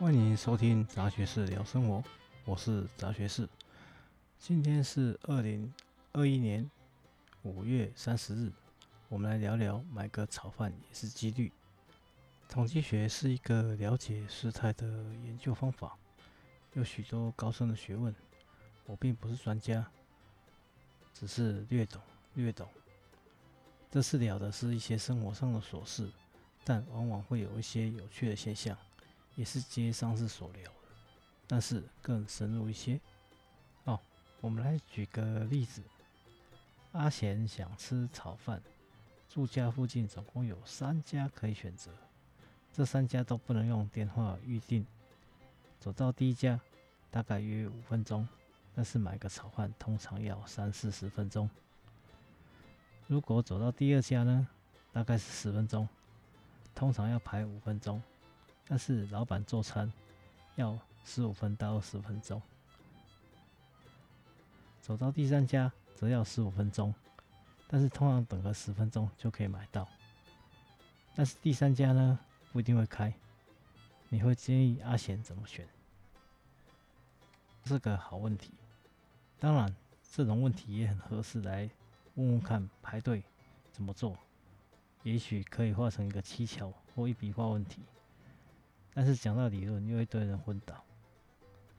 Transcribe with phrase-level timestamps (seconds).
[0.00, 2.04] 欢迎收听杂学士聊生活，
[2.44, 3.48] 我是杂学士。
[4.38, 5.74] 今天是二零
[6.12, 6.70] 二一年
[7.42, 8.52] 五月三十日，
[9.08, 11.50] 我们来聊聊买个炒饭也是几率。
[12.48, 14.86] 统计学是一个了解事态的
[15.24, 15.98] 研究方法，
[16.74, 18.14] 有许多高深的学问。
[18.86, 19.84] 我并不是专家，
[21.12, 22.00] 只是略懂
[22.34, 22.68] 略懂。
[23.90, 26.08] 这次聊的是一些生活上的琐事，
[26.62, 28.78] 但往往会有一些有趣的现象。
[29.38, 30.88] 也是接上次所聊的，
[31.46, 33.00] 但是更深入一些。
[33.84, 34.00] 哦，
[34.40, 35.80] 我们来举个例子：
[36.90, 38.60] 阿贤想吃炒饭，
[39.28, 41.92] 住家附近总共有三家可以选择，
[42.72, 44.84] 这三家都不能用电话预订。
[45.78, 46.60] 走到第一家，
[47.08, 48.28] 大概约五分钟，
[48.74, 51.48] 但是买个炒饭通常要三四十分钟。
[53.06, 54.48] 如果走到第二家呢，
[54.92, 55.88] 大概是十分钟，
[56.74, 58.02] 通常要排五分钟。
[58.68, 59.90] 但是老板做餐
[60.56, 62.40] 要十五分到二十分钟，
[64.82, 66.94] 走到第三家则要十五分钟，
[67.66, 69.88] 但是通常等个十分钟就可以买到。
[71.14, 72.18] 但是第三家呢，
[72.52, 73.12] 不一定会开，
[74.10, 75.66] 你会建议阿贤怎么选？
[77.64, 78.52] 是个好问题。
[79.38, 79.74] 当然，
[80.12, 81.68] 这种问题也很合适来
[82.16, 83.22] 问问看排队
[83.72, 84.16] 怎么做，
[85.04, 87.82] 也许可以画成一个七巧或一笔画问题。
[88.98, 90.74] 但是讲到理论，又一堆人昏倒。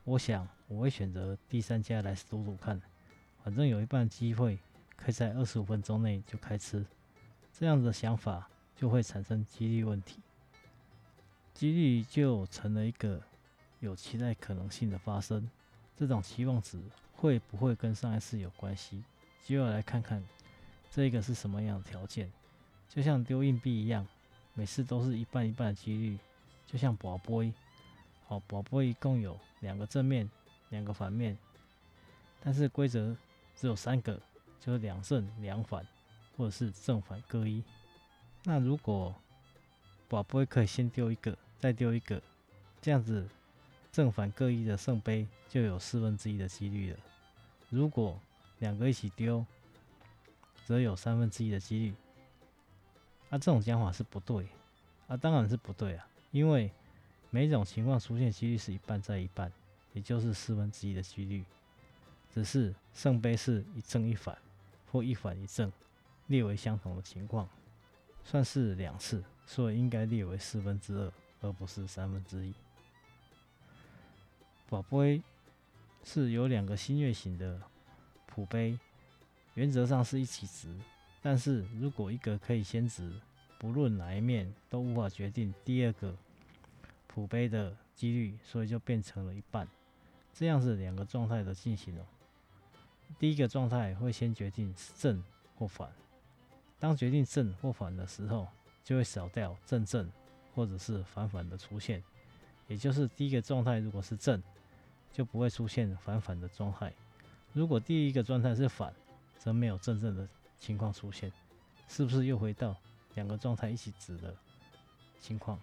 [0.05, 2.81] 我想我会选择第三家来赌赌看，
[3.43, 4.57] 反正有一半机会
[4.95, 6.85] 可以在二十五分钟内就开吃。
[7.51, 10.21] 这样的想法就会产生几率问题，
[11.53, 13.21] 几率就成了一个
[13.81, 15.45] 有期待可能性的发生。
[15.97, 16.79] 这种期望值
[17.17, 19.03] 会不会跟上一次有关系？
[19.45, 20.23] 就要来看看
[20.89, 22.31] 这个是什么样的条件。
[22.87, 24.07] 就像丢硬币一样，
[24.53, 26.17] 每次都是一半一半的几率。
[26.71, 27.51] 就像宝杯，
[28.27, 30.29] 好，宝杯一共有两个正面，
[30.69, 31.35] 两个反面，
[32.41, 33.17] 但是规则
[33.55, 34.21] 只有三个，
[34.59, 35.83] 就是两正两反，
[36.37, 37.63] 或者是正反各一。
[38.43, 39.15] 那如果
[40.07, 42.21] 宝杯可以先丢一个，再丢一个，
[42.79, 43.27] 这样子
[43.91, 46.99] 正反各一的圣杯就有四分之一的几率了。
[47.71, 48.19] 如果
[48.59, 49.43] 两个一起丢，
[50.65, 51.95] 则有三分之一的几率。
[53.27, 54.47] 那、啊、这种讲法是不对，
[55.07, 56.07] 啊，当然是不对啊。
[56.31, 56.71] 因为
[57.31, 59.51] 每种情况出现几率是一半再一半，
[59.93, 61.43] 也就是四分之一的几率。
[62.31, 64.37] 只是圣杯是一正一反，
[64.91, 65.71] 或一反一正，
[66.27, 67.49] 列为相同的情况，
[68.23, 72.53] 算是两次，所以应该列为四分之二，而不是三分之一。
[74.69, 75.23] 宝杯
[76.03, 77.59] 是有两个新月形的
[78.27, 78.77] 普杯，
[79.55, 80.75] 原则上是一起值，
[81.23, 83.11] 但是如果一个可以先值。
[83.59, 86.15] 不论哪一面都无法决定第二个
[87.05, 89.67] 普杯的几率，所以就变成了一半。
[90.33, 92.01] 这样子两个状态的进行哦。
[93.19, 95.21] 第一个状态会先决定正
[95.57, 95.91] 或反，
[96.79, 98.47] 当决定正或反的时候，
[98.83, 100.09] 就会少掉正正
[100.55, 102.01] 或者是反反的出现。
[102.67, 104.41] 也就是第一个状态如果是正，
[105.11, 106.91] 就不会出现反反的状态；
[107.51, 108.93] 如果第一个状态是反，
[109.37, 110.25] 则没有正正的
[110.57, 111.29] 情况出现。
[111.89, 112.77] 是不是又回到？
[113.15, 114.33] 两个状态一起指的
[115.19, 115.59] 情况，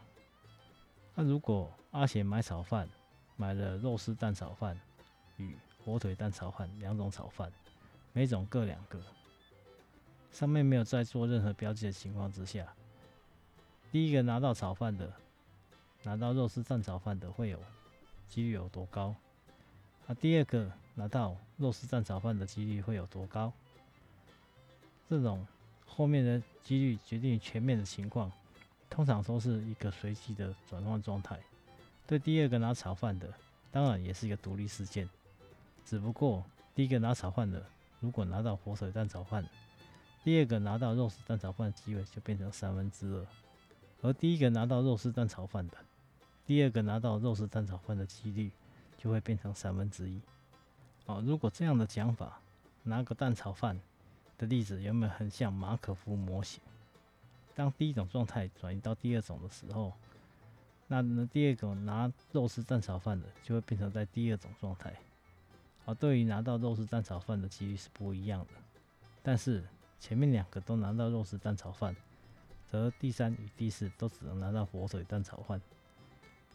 [1.14, 2.88] 那如果阿贤买炒饭，
[3.36, 4.78] 买了肉丝蛋炒饭
[5.36, 7.50] 与火腿蛋炒饭两种炒饭，
[8.12, 9.00] 每种各两个，
[10.32, 12.66] 上面没有再做任何标记的情况之下，
[13.90, 15.10] 第一个拿到炒饭的，
[16.02, 17.58] 拿到肉丝蛋炒饭的会有
[18.28, 19.14] 几率有多高？
[20.06, 23.52] 那第二个拿到肉丝蛋炒饭的几率会有多高？
[25.08, 25.46] 这种。
[25.86, 28.30] 后面的几率决定前面的情况，
[28.90, 31.38] 通常都是一个随机的转换状态。
[32.06, 33.32] 对第二个拿炒饭的，
[33.70, 35.08] 当然也是一个独立事件。
[35.84, 37.64] 只不过第一个拿炒饭的，
[38.00, 39.48] 如果拿到火腿蛋炒饭，
[40.22, 43.24] 第二个拿到肉丝蛋炒饭的机会就变成三分之二；
[44.02, 45.76] 而第一个拿到肉丝蛋炒饭的，
[46.44, 48.50] 第二个拿到肉丝蛋炒饭的几率
[48.98, 50.20] 就会变成三分之一。
[51.06, 52.40] 哦，如果这样的讲法，
[52.82, 53.80] 拿个蛋炒饭。
[54.38, 56.60] 的例子有没有很像马可夫模型？
[57.54, 59.92] 当第一种状态转移到第二种的时候，
[60.86, 64.94] 那那第二个拿肉丝蛋炒饭的就会变成在第二种状态。
[65.84, 68.52] 而对于拿到肉丝蛋炒饭的几率是不一样的。
[69.22, 69.64] 但是
[69.98, 71.96] 前面两个都拿到肉丝蛋炒饭，
[72.70, 75.60] 则第三与第四都只能拿到火腿蛋炒饭。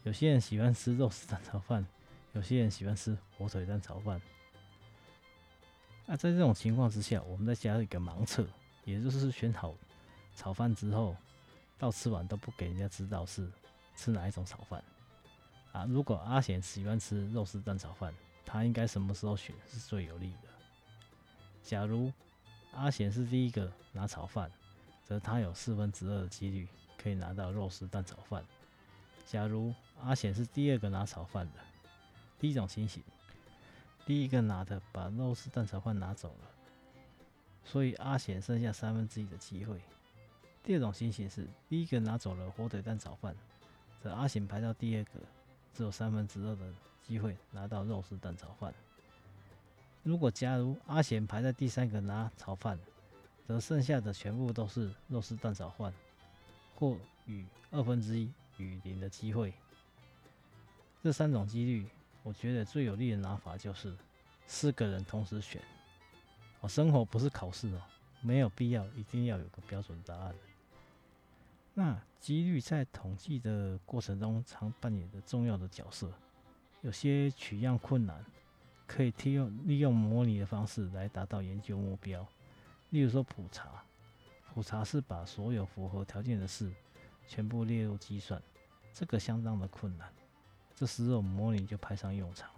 [0.04, 1.84] 有些人喜欢吃肉丝蛋炒饭，
[2.32, 4.20] 有些人喜欢吃火腿蛋炒饭。
[6.12, 8.46] 那在这种情况之下，我们再加一个盲测，
[8.84, 9.74] 也就是选好
[10.36, 11.16] 炒饭之后，
[11.78, 13.50] 到吃完都不给人家知道是
[13.96, 14.84] 吃哪一种炒饭。
[15.72, 18.12] 啊，如果阿贤喜欢吃肉丝蛋炒饭，
[18.44, 20.48] 他应该什么时候选是最有利的？
[21.62, 22.12] 假如
[22.72, 24.50] 阿贤是第一个拿炒饭，
[25.06, 26.68] 则他有四分之二的几率
[26.98, 28.44] 可以拿到肉丝蛋炒饭。
[29.24, 31.60] 假如阿贤是第二个拿炒饭的，
[32.38, 33.02] 第一种情形，
[34.04, 36.50] 第一个拿的把肉丝蛋炒饭拿走了，
[37.64, 39.80] 所以阿贤剩下三分之一的机会。
[40.62, 43.34] 第二种情形是第一个拿走了火腿蛋炒饭，
[44.02, 45.10] 则阿贤排到第二个。
[45.74, 46.70] 只有三分之二的
[47.00, 48.74] 机会拿到肉丝蛋炒饭。
[50.02, 52.78] 如果假如阿贤排在第三个拿炒饭，
[53.46, 55.90] 则剩下的全部都是肉丝蛋炒饭，
[56.74, 59.54] 或与二分之一与零的机会。
[61.02, 61.88] 这三种几率，
[62.22, 63.96] 我觉得最有利的拿法就是
[64.46, 65.60] 四个人同时选。
[66.60, 67.82] 哦，生活不是考试哦，
[68.20, 70.34] 没有必要一定要有个标准答案。
[71.74, 76.12] 那几率在统计的过程中常扮演着重要的角色。
[76.82, 78.24] 有些取样困难，
[78.86, 82.26] 可以利用利用模拟的方式来达到研究目标。
[82.90, 83.82] 例如说普查，
[84.52, 86.72] 普查是把所有符合条件的事
[87.26, 88.42] 全部列入计算，
[88.92, 90.12] 这个相当的困难。
[90.74, 92.50] 这时候模拟就派上用场。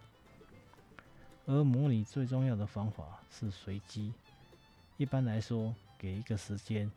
[1.47, 4.13] 而模拟最重要的方法是随机。
[4.97, 6.91] 一般来说，给一个时间。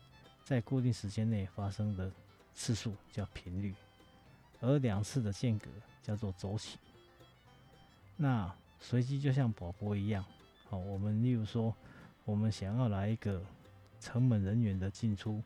[0.43, 2.09] 在固定时间内发生的
[2.55, 3.75] 次数叫频率，
[4.61, 5.69] 而两次的间隔
[6.01, 6.77] 叫做周期。
[8.15, 8.49] 那
[8.79, 10.23] 随机就像赌博一样，
[10.69, 11.75] 好，我们例如说，
[12.23, 13.43] 我们想要来一个
[13.99, 15.43] 成本人员的进出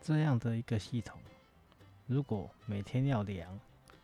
[0.00, 1.20] 这样的一个系统，
[2.06, 3.60] 如果每天要量，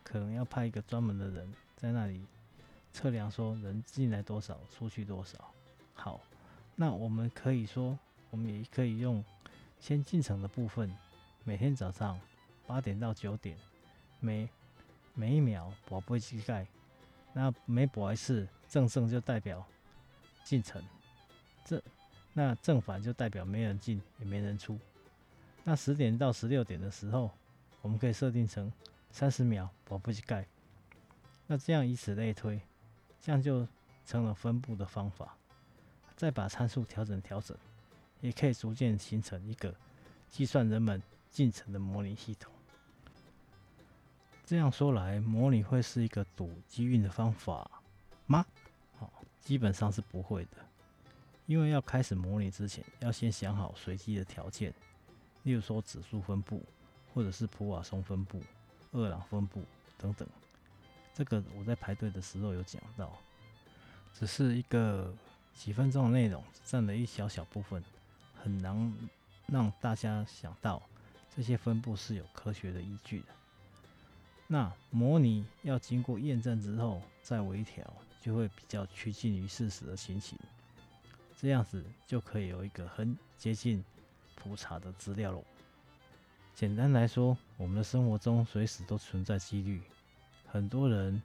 [0.09, 2.25] 可能要派一个专门的人在那里
[2.91, 5.53] 测量，说人进来多少，出去多少。
[5.93, 6.19] 好，
[6.75, 7.95] 那我们可以说，
[8.31, 9.23] 我们也可以用。
[9.79, 10.93] 先进城的部分，
[11.45, 12.19] 每天早上
[12.67, 13.57] 八点到九点，
[14.19, 14.49] 每
[15.13, 16.67] 每一秒博杯机盖，
[17.31, 19.65] 那每博一次正胜就代表
[20.43, 20.83] 进城，
[21.63, 21.81] 这
[22.33, 24.77] 那正反就代表没人进也没人出。
[25.63, 27.31] 那十点到十六点的时候，
[27.81, 28.69] 我们可以设定成
[29.11, 30.45] 三十秒我不去盖，
[31.47, 32.61] 那这样以此类推，
[33.21, 33.67] 这样就
[34.05, 35.35] 成了分布的方法。
[36.15, 37.57] 再把参数调整调整。
[38.21, 39.73] 也可以逐渐形成一个
[40.27, 41.01] 计算人们
[41.31, 42.51] 进程的模拟系统。
[44.45, 47.71] 这样说来，模拟会是一个赌机运的方法
[48.25, 48.45] 吗？
[48.97, 49.09] 好，
[49.39, 50.57] 基本上是不会的，
[51.45, 54.73] 因为要开始模拟之前，要先想好随机的条件，
[55.43, 56.61] 例如说指数分布，
[57.13, 58.43] 或者是普瓦松分布、
[58.91, 59.63] 厄朗分布
[59.97, 60.27] 等等。
[61.13, 63.11] 这个我在排队的时候有讲到，
[64.13, 65.13] 只是一个
[65.53, 67.83] 几分钟的内容，占了一小小部分。
[68.41, 68.93] 很难
[69.47, 70.81] 让大家想到
[71.35, 73.25] 这些分布是有科学的依据的。
[74.47, 77.85] 那模拟要经过验证之后再微调，
[78.21, 80.39] 就会比较趋近于事实的情形。
[81.37, 83.83] 这样子就可以有一个很接近
[84.35, 85.43] 普查的资料喽。
[86.55, 89.81] 简单来说，我们的生活中随时都存在几率。
[90.45, 91.21] 很多人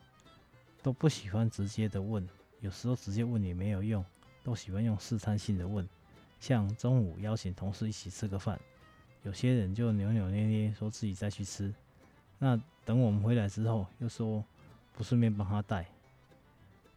[0.83, 2.29] 都不喜欢直接的问，
[2.61, 4.05] 有时候直接问也没有用，
[4.43, 5.89] 都喜欢用试探性的问。
[6.41, 8.61] 像中午邀请同事一起吃个饭，
[9.23, 11.73] 有些人就扭扭捏捏说自己再去吃，
[12.39, 14.45] 那等我们回来之后又说
[14.93, 15.87] 不顺便帮他带，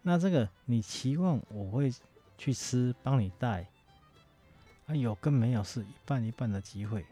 [0.01, 1.89] 那这个你期望我会
[2.38, 3.65] 去吃帮你带，
[4.86, 7.05] 啊有跟没有是一半一半的机会，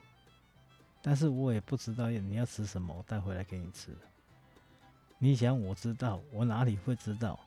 [1.07, 3.95] 但是我也不知道你要吃什么，我带回来给你吃。
[5.19, 7.39] 你想我知道，我哪里会知道？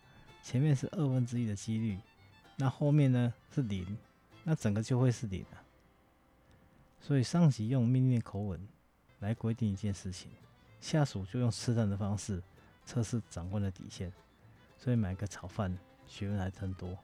[0.44, 1.98] 前面是二分之一的几率，
[2.54, 3.98] 那后面呢是零。
[4.44, 5.60] 那整个就会是零了，
[7.00, 8.64] 所以上级用命令口吻
[9.18, 10.30] 来规定一件事情，
[10.80, 12.40] 下属就用试探的方式
[12.86, 14.12] 测试长官的底线，
[14.78, 16.96] 所以买个炒饭学问还真多。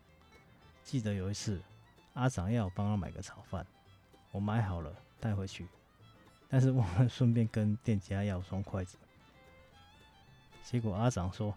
[0.84, 1.60] 记得有一次，
[2.12, 3.66] 阿长要我帮他买个炒饭，
[4.30, 5.66] 我买好了带回去，
[6.54, 8.96] 但是我们顺便跟店家要双筷子，
[10.62, 11.52] 结果阿长说：“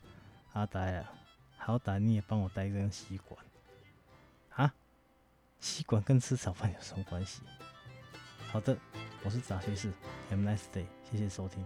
[0.54, 1.14] 阿呆啊，
[1.56, 3.40] 好歹你也帮我带一根吸管。”
[4.56, 4.74] 啊
[5.60, 7.44] 吸管跟吃炒饭有什么关系？
[8.52, 8.76] 好的，
[9.24, 9.94] 我是杂学士
[10.32, 11.64] ，Have a nice day，谢谢收听。